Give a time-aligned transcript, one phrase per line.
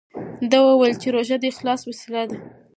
[0.51, 2.37] ده وویل چې روژه د اخلاص وسیله ده.